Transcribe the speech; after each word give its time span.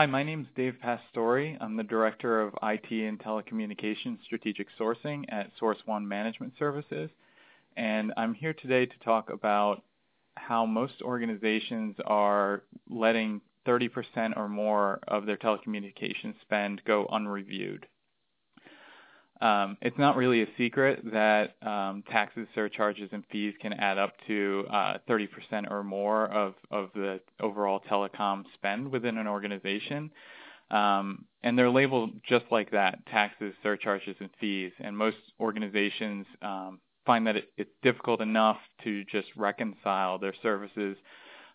Hi, 0.00 0.06
my 0.06 0.22
name 0.22 0.40
is 0.40 0.46
Dave 0.56 0.76
Pastore. 0.80 1.58
I'm 1.60 1.76
the 1.76 1.82
Director 1.82 2.40
of 2.40 2.54
IT 2.62 2.90
and 2.90 3.18
Telecommunications 3.18 4.24
Strategic 4.24 4.68
Sourcing 4.80 5.26
at 5.28 5.50
Source 5.58 5.76
One 5.84 6.08
Management 6.08 6.54
Services. 6.58 7.10
And 7.76 8.10
I'm 8.16 8.32
here 8.32 8.54
today 8.54 8.86
to 8.86 8.98
talk 9.04 9.28
about 9.28 9.82
how 10.38 10.64
most 10.64 11.02
organizations 11.02 11.96
are 12.06 12.62
letting 12.88 13.42
30% 13.66 14.38
or 14.38 14.48
more 14.48 15.00
of 15.06 15.26
their 15.26 15.36
telecommunications 15.36 16.40
spend 16.40 16.80
go 16.86 17.06
unreviewed. 17.12 17.86
Um, 19.40 19.78
it's 19.80 19.96
not 19.98 20.16
really 20.16 20.42
a 20.42 20.46
secret 20.58 21.00
that 21.12 21.54
um, 21.66 22.04
taxes, 22.10 22.46
surcharges, 22.54 23.08
and 23.12 23.24
fees 23.32 23.54
can 23.60 23.72
add 23.72 23.96
up 23.96 24.12
to 24.26 24.66
uh, 24.70 24.98
30% 25.08 25.70
or 25.70 25.82
more 25.82 26.26
of, 26.28 26.54
of 26.70 26.90
the 26.94 27.20
overall 27.40 27.80
telecom 27.90 28.44
spend 28.54 28.90
within 28.90 29.16
an 29.16 29.26
organization. 29.26 30.10
Um, 30.70 31.24
and 31.42 31.58
they're 31.58 31.70
labeled 31.70 32.10
just 32.28 32.44
like 32.50 32.70
that, 32.72 33.04
taxes, 33.06 33.54
surcharges, 33.62 34.16
and 34.20 34.28
fees. 34.40 34.72
And 34.78 34.96
most 34.96 35.16
organizations 35.40 36.26
um, 36.42 36.78
find 37.06 37.26
that 37.26 37.36
it, 37.36 37.50
it's 37.56 37.70
difficult 37.82 38.20
enough 38.20 38.58
to 38.84 39.04
just 39.04 39.28
reconcile 39.36 40.18
their 40.18 40.34
services 40.42 40.96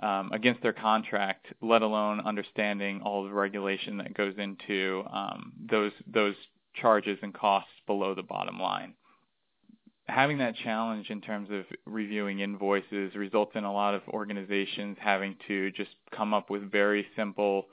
um, 0.00 0.30
against 0.32 0.62
their 0.62 0.72
contract, 0.72 1.46
let 1.60 1.82
alone 1.82 2.20
understanding 2.20 3.00
all 3.02 3.24
the 3.24 3.32
regulation 3.32 3.96
that 3.98 4.14
goes 4.14 4.34
into 4.38 5.02
um, 5.12 5.52
those 5.70 5.92
those 6.06 6.34
charges 6.74 7.18
and 7.22 7.34
costs 7.34 7.70
below 7.86 8.14
the 8.14 8.22
bottom 8.22 8.58
line. 8.58 8.94
Having 10.06 10.38
that 10.38 10.56
challenge 10.56 11.10
in 11.10 11.20
terms 11.20 11.48
of 11.50 11.64
reviewing 11.86 12.40
invoices 12.40 13.14
results 13.14 13.52
in 13.54 13.64
a 13.64 13.72
lot 13.72 13.94
of 13.94 14.02
organizations 14.08 14.96
having 15.00 15.36
to 15.46 15.70
just 15.72 15.90
come 16.16 16.34
up 16.34 16.50
with 16.50 16.70
very 16.70 17.06
simple 17.16 17.66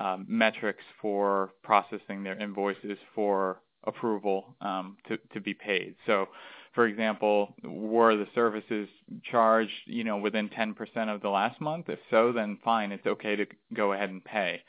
um, 0.00 0.26
metrics 0.28 0.82
for 1.00 1.50
processing 1.62 2.24
their 2.24 2.36
invoices 2.40 2.98
for 3.14 3.60
approval 3.84 4.56
um, 4.60 4.96
to, 5.06 5.18
to 5.32 5.40
be 5.40 5.54
paid. 5.54 5.94
So, 6.06 6.28
for 6.74 6.86
example, 6.86 7.54
were 7.62 8.16
the 8.16 8.26
services 8.34 8.88
charged, 9.30 9.70
you 9.86 10.02
know, 10.02 10.16
within 10.16 10.48
10% 10.48 10.74
of 11.14 11.20
the 11.22 11.28
last 11.28 11.60
month? 11.60 11.88
If 11.88 12.00
so, 12.10 12.32
then 12.32 12.58
fine, 12.64 12.90
it's 12.90 13.06
okay 13.06 13.36
to 13.36 13.46
go 13.72 13.92
ahead 13.92 14.10
and 14.10 14.24
pay. 14.24 14.62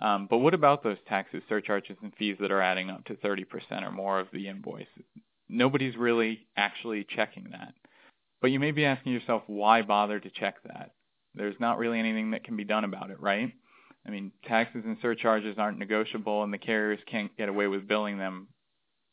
Um, 0.00 0.26
but 0.28 0.38
what 0.38 0.54
about 0.54 0.82
those 0.82 0.96
taxes, 1.08 1.42
surcharges, 1.48 1.96
and 2.02 2.12
fees 2.16 2.36
that 2.40 2.50
are 2.50 2.60
adding 2.60 2.90
up 2.90 3.04
to 3.04 3.14
30% 3.14 3.44
or 3.82 3.92
more 3.92 4.18
of 4.18 4.26
the 4.32 4.48
invoice? 4.48 4.86
Nobody's 5.48 5.96
really 5.96 6.46
actually 6.56 7.06
checking 7.08 7.50
that. 7.52 7.74
But 8.40 8.50
you 8.50 8.58
may 8.58 8.72
be 8.72 8.84
asking 8.84 9.12
yourself, 9.12 9.42
why 9.46 9.82
bother 9.82 10.18
to 10.18 10.30
check 10.30 10.56
that? 10.64 10.92
There's 11.34 11.58
not 11.60 11.78
really 11.78 11.98
anything 11.98 12.32
that 12.32 12.44
can 12.44 12.56
be 12.56 12.64
done 12.64 12.84
about 12.84 13.10
it, 13.10 13.20
right? 13.20 13.52
I 14.06 14.10
mean, 14.10 14.32
taxes 14.46 14.82
and 14.84 14.96
surcharges 15.00 15.56
aren't 15.58 15.78
negotiable, 15.78 16.42
and 16.42 16.52
the 16.52 16.58
carriers 16.58 17.00
can't 17.10 17.34
get 17.36 17.48
away 17.48 17.68
with 17.68 17.88
billing 17.88 18.18
them 18.18 18.48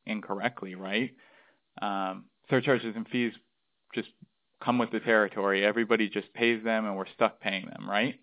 incorrectly, 0.05 0.75
right? 0.75 1.11
Um, 1.81 2.25
surcharges 2.49 2.95
and 2.95 3.07
fees 3.07 3.33
just 3.95 4.09
come 4.63 4.77
with 4.77 4.91
the 4.91 4.99
territory. 4.99 5.65
Everybody 5.65 6.09
just 6.09 6.33
pays 6.33 6.63
them, 6.63 6.85
and 6.85 6.97
we're 6.97 7.05
stuck 7.13 7.39
paying 7.39 7.67
them, 7.67 7.89
right? 7.89 8.19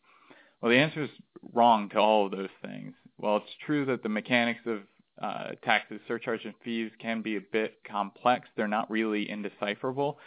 Well, 0.61 0.71
the 0.71 0.79
answer 0.79 1.05
is 1.05 1.11
wrong 1.55 1.89
to 1.91 1.99
all 1.99 2.27
of 2.27 2.33
those 2.33 2.49
things. 2.63 2.95
While 3.17 3.39
it's 3.39 3.47
true 3.65 3.85
that 3.87 4.03
the 4.03 4.09
mechanics 4.09 4.61
of 4.67 4.81
uh, 5.21 5.51
taxes, 5.65 6.01
surcharges, 6.07 6.47
and 6.47 6.55
fees 6.65 6.91
can 7.01 7.23
be 7.23 7.37
a 7.37 7.41
bit 7.41 7.79
complex, 7.89 8.49
they're 8.57 8.69
not 8.69 8.91
really 8.91 9.29
indecipherable. 9.29 10.19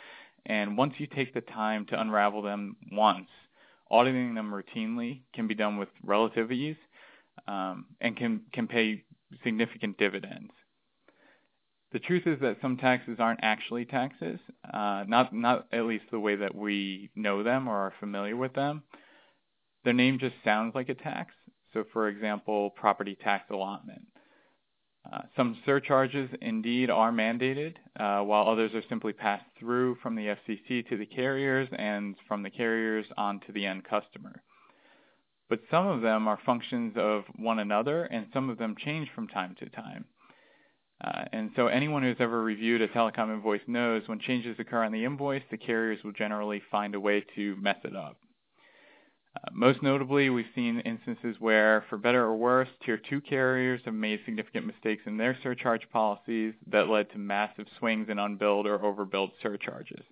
And 0.46 0.78
once 0.78 0.94
you 0.98 1.08
take 1.08 1.34
the 1.34 1.42
time 1.42 1.86
to 1.88 2.00
unravel 2.00 2.42
them 2.42 2.76
once, 2.92 3.28
auditing 3.90 4.34
them 4.34 4.52
routinely 4.52 5.22
can 5.34 5.48
be 5.48 5.56
done 5.56 5.78
with 5.78 5.90
relative 6.04 6.52
ease 6.52 6.78
um, 7.48 7.86
and 8.00 8.16
can, 8.16 8.42
can 8.54 8.68
pay 8.68 9.04
significant 9.44 9.98
dividends. 9.98 10.52
The 11.92 12.00
truth 12.00 12.23
is 12.26 12.40
that 12.40 12.58
some 12.62 12.78
taxes 12.78 13.18
aren't 13.20 13.42
actually 13.44 13.84
taxes, 13.84 14.40
uh, 14.73 15.04
not, 15.08 15.34
not 15.34 15.67
at 15.73 15.86
least 15.86 16.05
the 16.10 16.20
way 16.20 16.38
that 16.38 16.55
we 16.55 17.10
know 17.16 17.44
them 17.44 17.67
or 17.67 17.76
are 17.76 17.94
familiar 18.00 18.38
with 18.38 18.54
them 18.54 18.84
their 19.83 19.93
name 19.93 20.19
just 20.19 20.36
sounds 20.43 20.75
like 20.75 20.89
a 20.89 20.95
tax. 20.95 21.33
So, 21.73 21.83
for 21.93 22.09
example, 22.09 22.71
property 22.71 23.17
tax 23.21 23.49
allotment. 23.49 24.02
Uh, 25.11 25.21
some 25.36 25.58
surcharges 25.65 26.30
indeed 26.42 26.89
are 26.89 27.11
mandated, 27.11 27.75
uh, 27.99 28.21
while 28.21 28.47
others 28.47 28.71
are 28.75 28.83
simply 28.87 29.14
passed 29.14 29.45
through 29.59 29.95
from 29.95 30.15
the 30.15 30.36
FCC 30.36 30.87
to 30.89 30.97
the 30.97 31.05
carriers 31.05 31.67
and 31.75 32.15
from 32.27 32.43
the 32.43 32.49
carriers 32.49 33.05
on 33.17 33.39
to 33.39 33.52
the 33.52 33.65
end 33.65 33.83
customer. 33.83 34.43
But 35.49 35.61
some 35.71 35.87
of 35.87 36.02
them 36.02 36.27
are 36.27 36.39
functions 36.45 36.93
of 36.98 37.23
one 37.36 37.59
another, 37.59 38.05
and 38.05 38.27
some 38.31 38.49
of 38.49 38.58
them 38.58 38.75
change 38.77 39.09
from 39.13 39.27
time 39.27 39.55
to 39.59 39.69
time. 39.69 40.05
Uh, 41.03 41.25
and 41.33 41.49
so 41.55 41.65
anyone 41.65 42.03
who's 42.03 42.17
ever 42.19 42.43
reviewed 42.43 42.81
a 42.81 42.87
telecom 42.87 43.33
invoice 43.33 43.61
knows 43.67 44.08
when 44.08 44.19
changes 44.19 44.55
occur 44.59 44.83
on 44.83 44.92
the 44.92 45.03
invoice, 45.03 45.43
the 45.49 45.58
carriers 45.58 46.03
will 46.03 46.11
generally 46.11 46.61
find 46.69 46.93
a 46.93 46.99
way 46.99 47.25
to 47.36 47.55
mess 47.59 47.77
it 47.83 47.95
up. 47.95 48.17
Most 49.53 49.81
notably, 49.81 50.30
we've 50.30 50.45
seen 50.53 50.81
instances 50.81 51.37
where, 51.39 51.86
for 51.89 51.97
better 51.97 52.23
or 52.23 52.36
worse, 52.36 52.67
Tier 52.83 52.97
2 52.97 53.21
carriers 53.21 53.81
have 53.86 53.93
made 53.93 54.19
significant 54.25 54.67
mistakes 54.67 55.03
in 55.05 55.17
their 55.17 55.37
surcharge 55.42 55.89
policies 55.89 56.53
that 56.67 56.89
led 56.89 57.09
to 57.11 57.17
massive 57.17 57.65
swings 57.80 58.09
in 58.09 58.19
unbilled 58.19 58.67
or 58.67 58.80
overbilled 58.80 59.31
surcharges. 59.42 60.03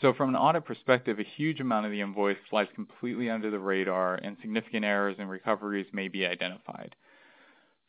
So 0.00 0.12
from 0.12 0.30
an 0.30 0.36
audit 0.36 0.64
perspective, 0.64 1.18
a 1.18 1.24
huge 1.36 1.60
amount 1.60 1.86
of 1.86 1.92
the 1.92 2.00
invoice 2.00 2.38
flies 2.50 2.68
completely 2.74 3.30
under 3.30 3.50
the 3.50 3.58
radar 3.58 4.16
and 4.16 4.36
significant 4.40 4.84
errors 4.84 5.16
and 5.18 5.28
recoveries 5.28 5.86
may 5.92 6.08
be 6.08 6.26
identified. 6.26 6.94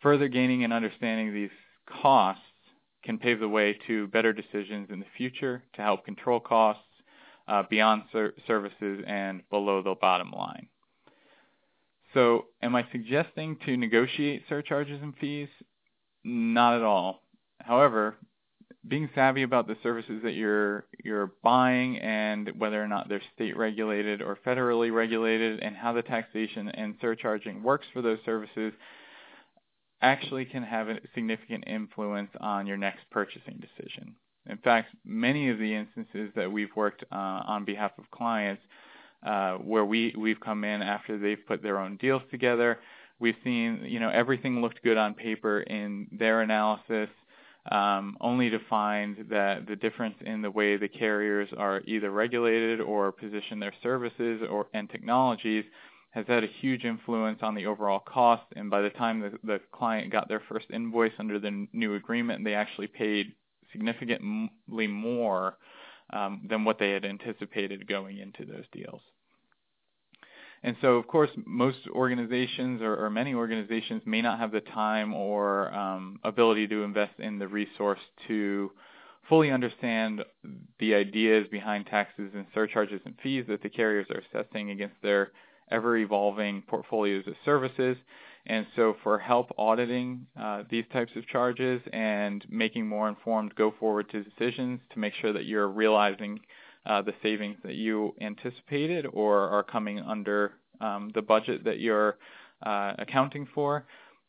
Further 0.02 0.28
gaining 0.28 0.64
and 0.64 0.74
understanding 0.74 1.34
these 1.34 1.50
costs 2.02 2.42
can 3.04 3.18
pave 3.18 3.40
the 3.40 3.50
way 3.50 3.78
to 3.88 4.08
better 4.08 4.34
decisions 4.34 4.90
in 4.90 5.00
the 5.00 5.06
future 5.18 5.64
to 5.74 5.82
help 5.82 6.06
control 6.06 6.40
costs 6.40 6.84
uh, 7.48 7.64
beyond 7.70 8.04
ser- 8.12 8.34
services 8.48 9.04
and 9.06 9.42
below 9.50 9.82
the 9.82 9.96
bottom 10.00 10.32
line. 10.32 10.68
So, 12.14 12.46
am 12.62 12.76
I 12.76 12.86
suggesting 12.92 13.58
to 13.66 13.76
negotiate 13.76 14.44
surcharges 14.48 15.02
and 15.02 15.16
fees? 15.18 15.50
Not 16.24 16.76
at 16.76 16.84
all. 16.84 17.24
However, 17.60 18.18
being 18.88 19.10
savvy 19.16 19.44
about 19.44 19.68
the 19.68 19.78
services 19.82 20.22
that 20.24 20.34
you're 20.34 20.86
you're 21.04 21.32
buying 21.42 21.98
and 22.00 22.52
whether 22.58 22.84
or 22.84 22.88
not 22.88 23.08
they're 23.08 23.22
state 23.34 23.58
regulated 23.58 24.22
or 24.22 24.38
federally 24.46 24.94
regulated 24.94 25.62
and 25.62 25.76
how 25.76 25.94
the 25.94 26.02
taxation 26.02 26.70
and 26.70 26.96
surcharging 27.00 27.64
works 27.64 27.88
for 27.94 28.02
those 28.02 28.20
services 28.26 28.74
actually 30.02 30.44
can 30.46 30.64
have 30.64 30.90
a 30.90 31.00
significant 31.16 31.64
influence 31.66 32.30
on 32.42 32.68
your 32.68 32.78
next 32.78 33.02
purchasing 33.10 33.62
decision. 33.62 34.16
In 34.50 34.58
fact, 34.58 34.90
many 35.06 35.50
of 35.50 35.58
the 35.58 35.74
instances 35.74 36.32
that 36.36 36.52
we've 36.52 36.76
worked 36.76 37.04
uh, 37.12 37.16
on 37.16 37.66
behalf 37.66 37.92
of 37.98 38.10
clients 38.12 38.62
uh, 39.26 39.54
where 39.56 39.86
we, 39.86 40.14
we've 40.18 40.40
come 40.40 40.64
in 40.64 40.82
after 40.82 41.18
they've 41.18 41.46
put 41.48 41.64
their 41.64 41.80
own 41.80 41.98
deals 41.98 42.22
together, 42.30 42.80
we've 43.20 43.38
seen, 43.44 43.86
you 43.86 44.00
know, 44.00 44.10
everything 44.10 44.62
looked 44.62 44.84
good 44.84 44.98
on 44.98 45.14
paper 45.14 45.62
in 45.62 46.08
their 46.12 46.42
analysis, 46.42 47.10
um, 47.72 48.18
only 48.20 48.50
to 48.50 48.60
find 48.70 49.26
that 49.30 49.66
the 49.66 49.78
difference 49.78 50.16
in 50.26 50.42
the 50.42 50.52
way 50.52 50.76
the 50.76 50.90
carriers 50.90 51.48
are 51.58 51.82
either 51.86 52.12
regulated 52.12 52.82
or 52.82 53.14
position 53.14 53.60
their 53.60 53.74
services 53.82 54.42
or 54.50 54.68
and 54.74 54.90
technologies 54.90 55.64
has 56.12 56.26
had 56.28 56.44
a 56.44 56.48
huge 56.60 56.84
influence 56.84 57.40
on 57.42 57.56
the 57.56 57.66
overall 57.66 58.00
cost. 58.00 58.44
And 58.56 58.70
by 58.70 58.82
the 58.82 58.90
time 58.90 59.22
the, 59.22 59.32
the 59.44 59.60
client 59.72 60.12
got 60.12 60.28
their 60.28 60.42
first 60.48 60.66
invoice 60.72 61.14
under 61.18 61.40
the 61.40 61.68
new 61.72 61.96
agreement, 61.96 62.44
they 62.44 62.54
actually 62.54 62.88
paid 62.88 63.34
significantly 63.74 64.88
more 64.88 65.58
um, 66.12 66.46
than 66.50 66.64
what 66.64 66.80
they 66.80 66.92
had 66.92 67.04
anticipated 67.04 67.88
going 67.88 68.20
into 68.20 68.46
those 68.46 68.66
deals. 68.72 69.02
And 70.64 70.78
so, 70.82 70.96
of 70.96 71.08
course, 71.08 71.30
most 71.46 71.80
organizations 71.90 72.82
or, 72.82 73.10
many 73.10 73.34
organizations 73.34 74.02
may 74.06 74.22
not 74.22 74.40
have 74.40 74.54
the 74.54 74.62
time 74.62 75.14
or 75.14 75.74
um, 75.74 76.20
ability 76.24 76.68
to 76.70 76.84
invest 76.84 77.20
in 77.20 77.38
the 77.38 77.48
resource 77.48 78.00
to 78.30 78.72
fully 79.28 79.52
understand 79.52 80.24
the 80.80 80.96
ideas 80.96 81.48
behind 81.52 81.86
taxes 81.88 82.32
and 82.34 82.46
surcharges 82.54 83.02
and 83.06 83.16
fees 83.22 83.46
that 83.50 83.62
the 83.62 83.70
carriers 83.70 84.08
are 84.10 84.22
assessing 84.22 84.72
against 84.72 84.96
their 85.02 85.32
ever-evolving 85.72 86.64
portfolios 86.68 87.28
of 87.28 87.34
services. 87.46 87.98
And 88.46 88.66
so 88.76 88.96
for 89.04 89.18
help 89.18 89.52
auditing 89.58 90.28
uh, 90.40 90.64
these 90.70 90.84
types 90.92 91.12
of 91.16 91.26
charges 91.28 91.82
and 91.94 92.46
making 92.50 92.88
more 92.88 93.08
informed 93.08 93.56
go-forward 93.56 94.08
decisions 94.12 94.82
to 94.92 95.00
make 95.00 95.14
sure 95.14 95.32
that 95.32 95.46
you're 95.46 95.70
realizing 95.70 96.42
uh, 96.86 97.02
the 97.02 97.14
savings 97.24 97.58
that 97.64 97.76
you 97.76 98.14
anticipated 98.20 99.06
or 99.14 99.48
are 99.50 99.64
coming 99.64 100.00
under 100.00 100.54
um, 100.82 101.12
the 101.16 101.22
budget 101.22 101.64
that 101.64 101.80
you're 101.80 102.18
uh, 102.66 102.94
accounting 102.98 103.48
for, 103.54 103.86